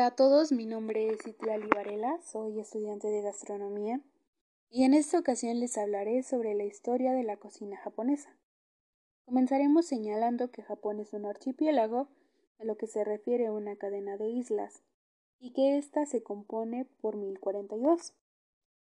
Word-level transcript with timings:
Hola 0.00 0.06
a 0.06 0.16
todos, 0.16 0.50
mi 0.50 0.64
nombre 0.64 1.08
es 1.08 1.26
Itlali 1.26 1.68
Varela, 1.68 2.18
soy 2.22 2.58
estudiante 2.58 3.08
de 3.08 3.20
gastronomía 3.20 4.00
y 4.70 4.84
en 4.84 4.94
esta 4.94 5.18
ocasión 5.18 5.60
les 5.60 5.76
hablaré 5.76 6.22
sobre 6.22 6.54
la 6.54 6.64
historia 6.64 7.12
de 7.12 7.22
la 7.22 7.36
cocina 7.36 7.76
japonesa. 7.76 8.34
Comenzaremos 9.26 9.84
señalando 9.84 10.50
que 10.50 10.62
Japón 10.62 11.00
es 11.00 11.12
un 11.12 11.26
archipiélago, 11.26 12.08
a 12.58 12.64
lo 12.64 12.78
que 12.78 12.86
se 12.86 13.04
refiere 13.04 13.50
una 13.50 13.76
cadena 13.76 14.16
de 14.16 14.30
islas, 14.30 14.82
y 15.38 15.52
que 15.52 15.76
ésta 15.76 16.06
se 16.06 16.22
compone 16.22 16.86
por 17.02 17.18
1042. 17.18 18.14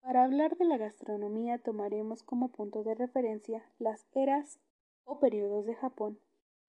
Para 0.02 0.22
hablar 0.22 0.56
de 0.56 0.66
la 0.66 0.78
gastronomía 0.78 1.58
tomaremos 1.58 2.22
como 2.22 2.52
punto 2.52 2.84
de 2.84 2.94
referencia 2.94 3.68
las 3.80 4.06
eras 4.14 4.60
o 5.02 5.18
periodos 5.18 5.66
de 5.66 5.74
Japón 5.74 6.20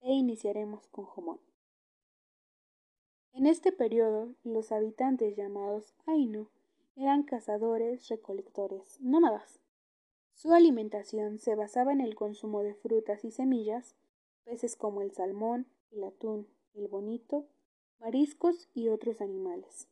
e 0.02 0.12
iniciaremos 0.12 0.88
con 0.88 1.06
Jomon. 1.06 1.53
En 3.34 3.48
este 3.48 3.72
periodo, 3.72 4.30
los 4.44 4.72
habitantes 4.72 5.36
llamados 5.36 5.96
Ainu 6.06 6.50
eran 6.96 7.24
cazadores 7.24 8.08
recolectores 8.08 9.00
nómadas. 9.02 9.60
Su 10.36 10.54
alimentación 10.54 11.40
se 11.40 11.56
basaba 11.56 11.94
en 11.94 12.02
el 12.02 12.14
consumo 12.14 12.62
de 12.62 12.76
frutas 12.76 13.26
y 13.26 13.32
semillas, 13.32 13.96
peces 14.44 14.76
como 14.76 15.02
el 15.02 15.12
salmón, 15.14 15.66
el 15.92 16.04
atún, 16.04 16.48
el 16.76 16.88
bonito, 16.88 17.48
mariscos 18.00 18.70
y 18.76 18.90
otros 18.90 19.20
animales. 19.20 19.88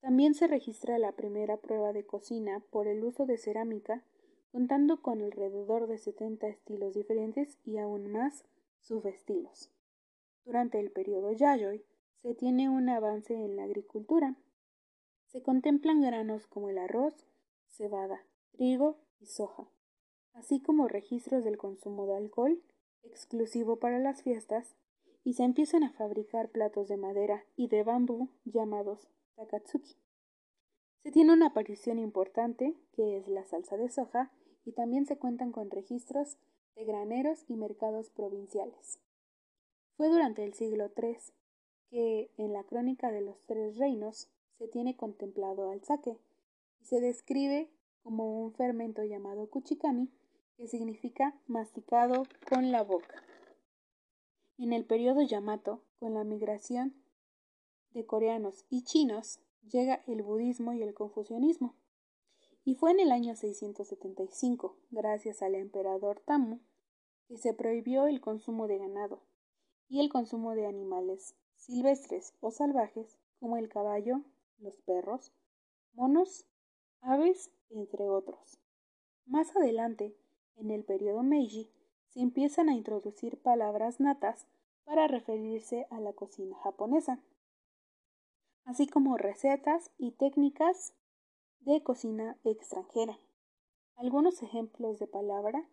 También 0.00 0.34
se 0.34 0.48
registra 0.48 0.98
la 0.98 1.12
primera 1.12 1.58
prueba 1.58 1.92
de 1.92 2.04
cocina 2.04 2.64
por 2.70 2.88
el 2.88 3.04
uso 3.04 3.26
de 3.26 3.38
cerámica, 3.38 4.02
contando 4.50 5.02
con 5.02 5.22
alrededor 5.22 5.86
de 5.86 5.98
70 5.98 6.48
estilos 6.48 6.94
diferentes 6.94 7.58
y 7.64 7.78
aún 7.78 8.10
más 8.10 8.44
subestilos. 8.80 9.70
Durante 10.44 10.80
el 10.80 10.90
periodo 10.90 11.32
Yayoi, 11.32 11.84
se 12.26 12.34
tiene 12.34 12.68
un 12.68 12.88
avance 12.88 13.34
en 13.34 13.54
la 13.54 13.62
agricultura. 13.62 14.34
Se 15.28 15.42
contemplan 15.42 16.00
granos 16.00 16.48
como 16.48 16.68
el 16.70 16.78
arroz, 16.78 17.14
cebada, 17.68 18.20
trigo 18.50 18.98
y 19.20 19.26
soja, 19.26 19.68
así 20.32 20.60
como 20.60 20.88
registros 20.88 21.44
del 21.44 21.56
consumo 21.56 22.04
de 22.04 22.16
alcohol, 22.16 22.60
exclusivo 23.04 23.76
para 23.76 24.00
las 24.00 24.24
fiestas, 24.24 24.74
y 25.22 25.34
se 25.34 25.44
empiezan 25.44 25.84
a 25.84 25.92
fabricar 25.92 26.50
platos 26.50 26.88
de 26.88 26.96
madera 26.96 27.44
y 27.54 27.68
de 27.68 27.84
bambú 27.84 28.28
llamados 28.44 29.06
takatsuki. 29.36 29.94
Se 31.04 31.12
tiene 31.12 31.32
una 31.32 31.46
aparición 31.46 32.00
importante, 32.00 32.74
que 32.90 33.18
es 33.18 33.28
la 33.28 33.44
salsa 33.44 33.76
de 33.76 33.88
soja, 33.88 34.32
y 34.64 34.72
también 34.72 35.06
se 35.06 35.16
cuentan 35.16 35.52
con 35.52 35.70
registros 35.70 36.38
de 36.74 36.86
graneros 36.86 37.44
y 37.46 37.54
mercados 37.54 38.10
provinciales. 38.10 38.98
Fue 39.96 40.08
durante 40.08 40.42
el 40.42 40.54
siglo 40.54 40.90
III 40.96 41.18
que 41.90 42.30
en 42.36 42.52
la 42.52 42.64
Crónica 42.64 43.10
de 43.10 43.20
los 43.20 43.40
Tres 43.46 43.76
Reinos 43.76 44.28
se 44.58 44.68
tiene 44.68 44.96
contemplado 44.96 45.70
al 45.70 45.82
sake 45.84 46.18
y 46.80 46.84
se 46.84 47.00
describe 47.00 47.70
como 48.02 48.42
un 48.42 48.52
fermento 48.52 49.04
llamado 49.04 49.48
kuchikami 49.48 50.10
que 50.56 50.68
significa 50.68 51.38
masticado 51.46 52.24
con 52.48 52.72
la 52.72 52.82
boca. 52.82 53.22
En 54.58 54.72
el 54.72 54.84
periodo 54.86 55.20
Yamato, 55.20 55.82
con 55.98 56.14
la 56.14 56.24
migración 56.24 56.94
de 57.90 58.06
coreanos 58.06 58.64
y 58.70 58.84
chinos, 58.84 59.40
llega 59.68 60.02
el 60.06 60.22
budismo 60.22 60.72
y 60.72 60.82
el 60.82 60.94
confucianismo. 60.94 61.74
Y 62.64 62.74
fue 62.74 62.90
en 62.90 63.00
el 63.00 63.12
año 63.12 63.36
675, 63.36 64.76
gracias 64.90 65.42
al 65.42 65.54
emperador 65.54 66.20
Tamu, 66.20 66.60
que 67.28 67.36
se 67.36 67.54
prohibió 67.54 68.06
el 68.06 68.20
consumo 68.20 68.66
de 68.66 68.78
ganado 68.78 69.22
y 69.88 70.00
el 70.00 70.08
consumo 70.08 70.54
de 70.54 70.66
animales 70.66 71.36
silvestres 71.56 72.34
o 72.40 72.50
salvajes 72.50 73.18
como 73.40 73.56
el 73.56 73.68
caballo, 73.68 74.22
los 74.58 74.80
perros, 74.82 75.32
monos, 75.92 76.46
aves, 77.00 77.50
entre 77.70 78.08
otros. 78.08 78.58
Más 79.26 79.54
adelante, 79.56 80.16
en 80.56 80.70
el 80.70 80.84
periodo 80.84 81.22
Meiji, 81.22 81.70
se 82.08 82.20
empiezan 82.20 82.68
a 82.68 82.74
introducir 82.74 83.40
palabras 83.40 84.00
natas 84.00 84.46
para 84.84 85.08
referirse 85.08 85.86
a 85.90 86.00
la 86.00 86.12
cocina 86.12 86.56
japonesa, 86.62 87.20
así 88.64 88.86
como 88.86 89.16
recetas 89.16 89.90
y 89.98 90.12
técnicas 90.12 90.94
de 91.60 91.82
cocina 91.82 92.38
extranjera. 92.44 93.18
Algunos 93.96 94.42
ejemplos 94.42 94.98
de 94.98 95.06
palabra 95.06 95.68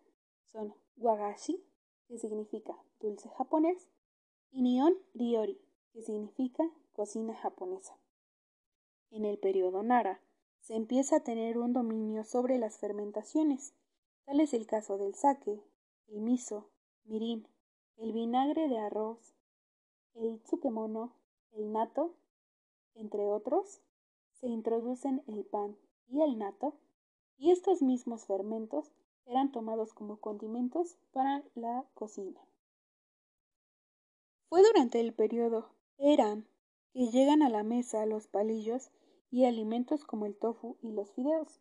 son 0.46 0.74
wagashi, 0.96 1.64
que 2.08 2.18
significa 2.18 2.76
dulce 3.00 3.28
japonés, 3.30 3.88
y 4.50 4.62
nion 4.62 4.94
ryori, 5.14 5.60
que 5.94 6.02
significa 6.02 6.68
cocina 6.92 7.34
japonesa. 7.36 7.96
En 9.10 9.24
el 9.24 9.38
periodo 9.38 9.84
Nara 9.84 10.20
se 10.60 10.74
empieza 10.74 11.16
a 11.16 11.20
tener 11.20 11.56
un 11.56 11.72
dominio 11.72 12.24
sobre 12.24 12.58
las 12.58 12.78
fermentaciones, 12.78 13.74
tal 14.24 14.40
es 14.40 14.52
el 14.54 14.66
caso 14.66 14.98
del 14.98 15.14
sake, 15.14 15.62
el 16.08 16.20
miso, 16.20 16.68
mirin, 17.04 17.46
el 17.96 18.12
vinagre 18.12 18.68
de 18.68 18.78
arroz, 18.78 19.36
el 20.14 20.40
tsukemono, 20.42 21.14
el 21.52 21.70
nato, 21.70 22.14
entre 22.96 23.30
otros, 23.30 23.80
se 24.32 24.48
introducen 24.48 25.22
el 25.28 25.44
pan 25.44 25.76
y 26.08 26.22
el 26.22 26.38
nato, 26.38 26.74
y 27.36 27.52
estos 27.52 27.82
mismos 27.82 28.26
fermentos 28.26 28.90
eran 29.26 29.52
tomados 29.52 29.94
como 29.94 30.18
condimentos 30.18 30.96
para 31.12 31.44
la 31.54 31.84
cocina. 31.94 32.40
Fue 34.48 34.62
durante 34.62 35.00
el 35.00 35.12
periodo 35.14 35.68
eran 35.98 36.46
que 36.92 37.08
llegan 37.08 37.42
a 37.42 37.48
la 37.48 37.62
mesa 37.62 38.06
los 38.06 38.28
palillos 38.28 38.90
y 39.30 39.44
alimentos 39.44 40.04
como 40.04 40.26
el 40.26 40.36
tofu 40.36 40.76
y 40.80 40.92
los 40.92 41.12
fideos, 41.12 41.60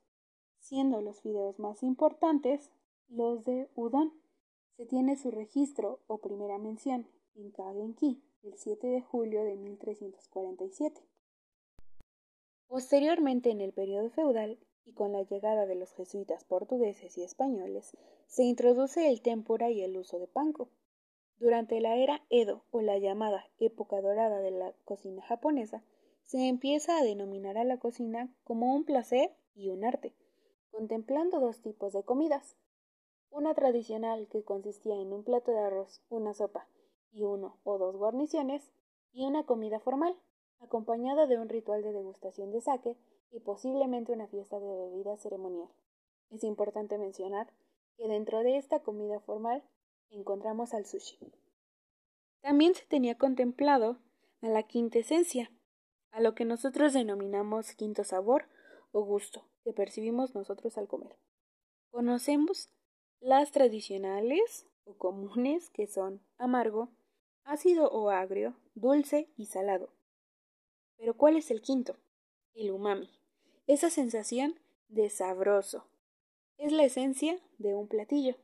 siendo 0.60 1.02
los 1.02 1.22
fideos 1.22 1.60
más 1.60 1.84
importantes 1.84 2.72
los 3.10 3.46
de 3.46 3.70
udon. 3.76 4.14
Se 4.78 4.86
tiene 4.86 5.18
su 5.18 5.32
registro 5.32 6.00
o 6.08 6.20
primera 6.20 6.58
mención 6.58 7.08
en 7.36 7.52
Kagenki 7.52 8.24
el 8.44 8.58
7 8.58 8.88
de 8.88 9.02
julio 9.02 9.44
de 9.44 9.56
1347. 9.56 11.02
Posteriormente, 12.68 13.52
en 13.52 13.62
el 13.62 13.72
periodo 13.72 14.10
feudal 14.10 14.60
y 14.86 14.94
con 14.94 15.14
la 15.14 15.24
llegada 15.24 15.66
de 15.66 15.76
los 15.76 15.94
jesuitas 15.94 16.44
portugueses 16.44 17.18
y 17.18 17.24
españoles, 17.24 17.96
se 18.28 18.44
introduce 18.44 19.08
el 19.08 19.22
tempura 19.22 19.72
y 19.72 19.82
el 19.82 19.96
uso 19.96 20.20
de 20.20 20.28
panko. 20.28 20.70
Durante 21.38 21.80
la 21.82 21.96
era 21.98 22.22
Edo 22.30 22.64
o 22.72 22.82
la 22.82 22.98
llamada 22.98 23.46
época 23.60 24.02
dorada 24.02 24.40
de 24.40 24.52
la 24.52 24.74
cocina 24.86 25.22
japonesa, 25.24 25.84
se 26.26 26.48
empieza 26.48 26.98
a 26.98 27.04
denominar 27.04 27.58
a 27.58 27.64
la 27.64 27.78
cocina 27.78 28.34
como 28.44 28.74
un 28.74 28.86
placer 28.86 29.36
y 29.54 29.70
un 29.70 29.84
arte, 29.84 30.16
contemplando 30.72 31.40
dos 31.40 31.62
tipos 31.62 31.94
de 31.94 32.04
comidas. 32.04 32.56
Una 33.30 33.54
tradicional 33.54 34.28
que 34.30 34.44
consistía 34.44 34.96
en 34.96 35.12
un 35.12 35.24
plato 35.24 35.52
de 35.52 35.60
arroz, 35.60 36.02
una 36.10 36.34
sopa 36.34 36.68
y 37.12 37.24
uno 37.24 37.60
o 37.64 37.78
dos 37.78 37.96
guarniciones, 37.96 38.72
y 39.12 39.26
una 39.26 39.46
comida 39.46 39.80
formal, 39.80 40.16
acompañada 40.60 41.28
de 41.28 41.38
un 41.38 41.50
ritual 41.50 41.84
de 41.84 41.94
degustación 41.94 42.52
de 42.52 42.62
sake 42.62 42.98
y 43.32 43.40
posiblemente 43.42 44.12
una 44.12 44.28
fiesta 44.28 44.60
de 44.60 44.76
bebida 44.76 45.18
ceremonial. 45.18 45.70
Es 46.32 46.44
importante 46.44 46.98
mencionar 46.98 47.54
que 47.96 48.08
dentro 48.08 48.40
de 48.44 48.58
esta 48.58 48.80
comida 48.80 49.20
formal 49.20 49.64
encontramos 50.14 50.74
al 50.74 50.86
sushi. 50.86 51.18
También 52.42 52.76
se 52.76 52.86
tenía 52.86 53.18
contemplado 53.18 53.98
a 54.42 54.48
la 54.48 54.64
quintesencia, 54.64 55.52
a 56.12 56.22
lo 56.22 56.36
que 56.36 56.46
nosotros 56.46 56.94
denominamos 56.94 57.74
quinto 57.74 58.04
sabor 58.04 58.46
o 58.92 59.04
gusto 59.04 59.46
que 59.64 59.74
percibimos 59.74 60.36
nosotros 60.36 60.78
al 60.78 60.88
comer. 60.88 61.18
Conocemos 61.90 62.70
las 63.20 63.52
tradicionales 63.52 64.68
o 64.84 64.98
comunes 64.98 65.70
que 65.70 65.88
son 65.88 66.22
amargo, 66.38 66.90
ácido 67.46 67.90
o 67.90 68.10
agrio, 68.10 68.56
dulce 68.76 69.30
y 69.38 69.46
salado. 69.46 69.90
Pero 70.98 71.16
¿cuál 71.16 71.38
es 71.38 71.50
el 71.50 71.62
quinto? 71.62 71.98
El 72.54 72.72
umami. 72.72 73.10
Esa 73.66 73.90
sensación 73.90 74.60
de 74.90 75.10
sabroso. 75.10 75.86
Es 76.58 76.72
la 76.72 76.84
esencia 76.84 77.40
de 77.58 77.74
un 77.74 77.88
platillo 77.88 78.36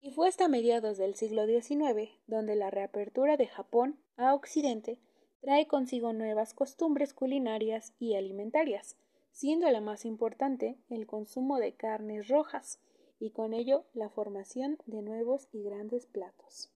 y 0.00 0.10
fue 0.12 0.28
hasta 0.28 0.48
mediados 0.48 0.98
del 0.98 1.14
siglo 1.14 1.46
XIX 1.46 2.10
donde 2.26 2.56
la 2.56 2.70
reapertura 2.70 3.36
de 3.36 3.46
Japón 3.46 3.98
a 4.16 4.34
Occidente 4.34 4.98
trae 5.40 5.66
consigo 5.66 6.12
nuevas 6.12 6.54
costumbres 6.54 7.14
culinarias 7.14 7.92
y 7.98 8.14
alimentarias, 8.14 8.96
siendo 9.32 9.70
la 9.70 9.80
más 9.80 10.04
importante 10.04 10.78
el 10.88 11.06
consumo 11.06 11.58
de 11.58 11.74
carnes 11.74 12.28
rojas 12.28 12.80
y 13.18 13.30
con 13.30 13.52
ello 13.52 13.84
la 13.94 14.08
formación 14.08 14.78
de 14.86 15.02
nuevos 15.02 15.48
y 15.52 15.62
grandes 15.62 16.06
platos. 16.06 16.70